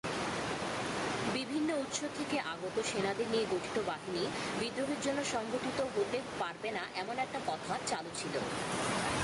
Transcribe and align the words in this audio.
বিভিন্ন 1.33 1.69
উৎস 1.75 1.99
থেকে 2.17 2.37
আগত 2.39 2.75
সেনাদের 2.81 3.27
নিয়ে 3.31 3.45
গঠিত 3.51 3.77
বাহিনী 3.87 4.23
বিদ্রোহের 4.59 4.99
জন্য 5.01 5.19
সংগঠিত 5.25 5.79
হতে 5.95 6.19
পারবে 6.39 6.69
না 6.71 6.83
এমন 6.95 7.15
একটা 7.19 7.39
কথা 7.47 7.73
চালু 7.87 8.11
ছিল। 8.15 8.35